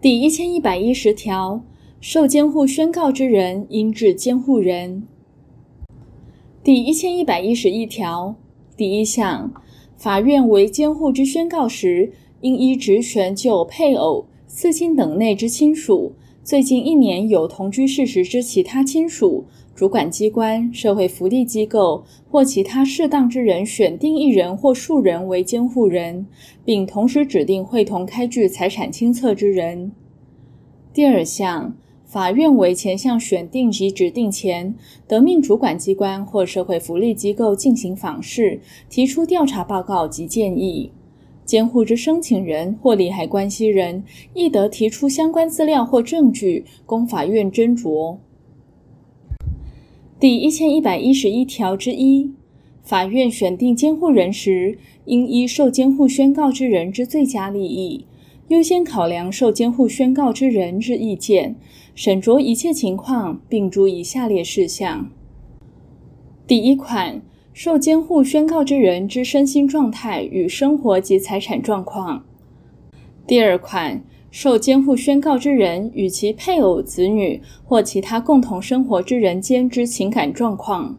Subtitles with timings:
[0.00, 1.60] 第一千一百一十条，
[2.00, 5.08] 受监护宣告之人应致监护人。
[6.62, 8.36] 第一千一百一十一条
[8.76, 9.52] 第一项，
[9.96, 16.12] 法院为监护之宣告时，应依职权就配偶、四亲等内之亲属，
[16.48, 19.44] 最近一年有同居事实之其他亲属，
[19.74, 26.26] 主管机关、社会福利机构或其他适当之人选定一人或数人为监护人，
[26.64, 29.92] 并同时指定会同开具财产清册之人。
[30.94, 31.76] 第二项，
[32.06, 34.74] 法院为前项选定及指定前，
[35.06, 40.92] 得命主管机关或社会福利机构进行访视，提出调查报告及建议。
[41.48, 48.18] 监护之申请人或利害关系人亦得提出相关资料或证据，供法院斟酌。
[50.20, 52.34] 第一千一百一十一条之一，
[52.82, 54.76] 法院选定监护人时，
[55.06, 58.04] 应依受监护宣告之人之最佳利益，
[58.48, 61.56] 优先考量受监护宣告之人之意见，
[61.94, 65.10] 审酌一切情况，并注意下列事项：
[66.46, 67.22] 第一款。
[67.60, 72.24] 受监护宣告之人之身心状态与生活及财产状况。
[73.26, 80.96] 第二款，受监护宣告之人与其配偶、子女或其他共同生活之人间之情感状况。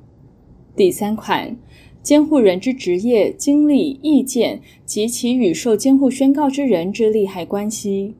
[0.76, 1.56] 第三款，
[2.04, 8.16] 监护人之职业、经历、意见及其与受监护宣告之人之利害关系。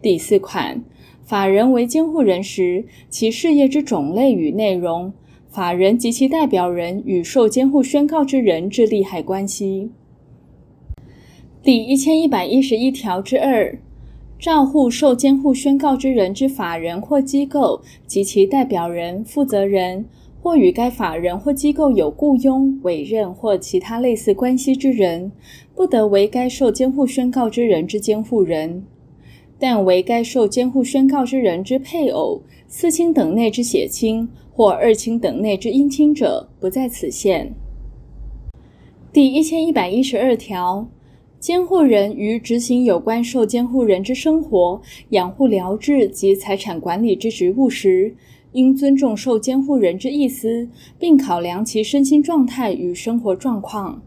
[0.00, 0.84] 第四款，
[1.24, 5.12] 法人为监护人时，其事业之种类与内容。
[5.50, 9.90] 法人及其代表人与受监护宣告之人之利害关系。
[11.62, 13.78] 第一千一百一十一条之二，
[14.38, 20.04] 照护受监护宣告之人之法人或机构及其代表人、负责人，
[20.40, 25.32] 或与该法人或机构有雇佣、委任或其他类似关系之人，
[25.74, 28.84] 不得为该受监护宣告之人之监护人，
[29.58, 34.28] 但为该受监护宣告之人之配偶、四亲等内之血亲。
[34.58, 37.54] 或二亲等内之姻亲者，不在此限。
[39.12, 40.88] 第一千一百一十二条，
[41.38, 48.16] 监护人于执行有关受监护人之生活、养护、疗治及财产管理之职务时，
[48.50, 50.68] 应尊重受监护人之意思，
[50.98, 54.02] 并考量其身心状态与生活状况。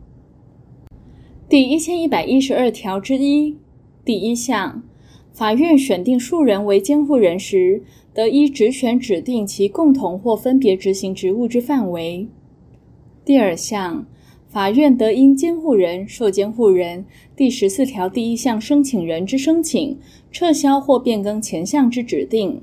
[1.47, 3.55] 第一千一百一十二条之一
[4.03, 4.83] 第一项，
[5.31, 7.81] 法院选定数人为监护人时，
[8.13, 12.27] 得依职权指定其共同或分别执行职务之范围。
[13.23, 14.05] 第二项，
[14.49, 17.05] 法院得因监护人、受监护人
[17.35, 19.97] 第十四条第一项申请人之申请，
[20.31, 22.61] 撤销或变更前项之指定。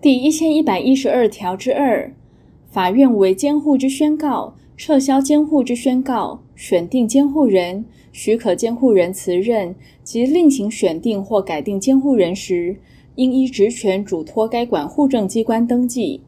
[0.00, 2.14] 第一千一百一十二条之二，
[2.68, 12.76] 法院为监护之宣告、撤销监护之宣告、选定监护人、许可监护人辞任及另行选定或改定监护人时，
[13.14, 16.22] 应依职权嘱托该管户政机关登记。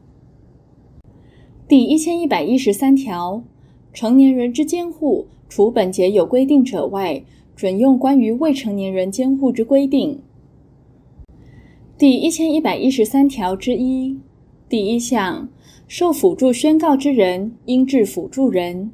[1.67, 3.43] 第一千一百一十三条，
[3.91, 7.21] 成年人之监护，除本节有规定者外，
[7.53, 10.21] 准用关于未成年人监护之规定。
[11.97, 14.17] 第一千一百一十三条之一
[14.69, 15.47] 第一项，
[15.87, 18.91] 受辅助宣告之人，应致辅助人。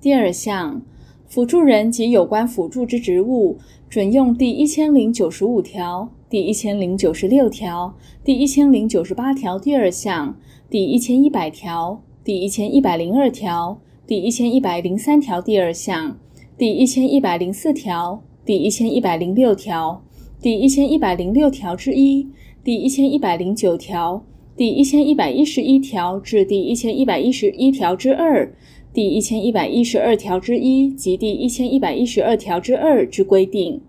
[0.00, 0.82] 第二项，
[1.26, 3.58] 辅助人及有关辅助之职务，
[3.90, 6.10] 准用第一千零九十五条。
[6.30, 10.36] 第一千零九十六条、第一千零九十八条第二项、
[10.70, 16.16] 第一千一百条、第一千一百零二条、第一千一百零三条第二项、
[16.56, 20.04] 第一千一百零四条、第一千一百零六条、
[20.40, 22.28] 第一千一百零六条之一、
[22.62, 24.24] 第一千一百零九条、
[24.56, 28.54] 第一千一百一十一条至第一千一百一十一条之二、
[28.92, 33.80] 第一千一百一十二条之一及第一千一百一十二条之二之规定。